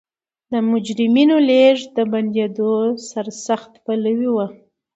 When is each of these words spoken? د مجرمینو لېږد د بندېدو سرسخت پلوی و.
د 0.51 0.53
مجرمینو 0.71 1.37
لېږد 1.49 1.87
د 1.97 1.99
بندېدو 2.11 2.71
سرسخت 3.09 3.71
پلوی 3.85 4.27
و. 4.33 4.37